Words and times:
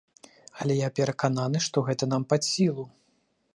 Але 0.63 0.77
я 0.77 0.87
перакананы, 0.99 1.61
што 1.67 1.85
гэта 1.91 2.03
нам 2.13 2.27
пад 2.35 2.41
сілу. 2.51 2.83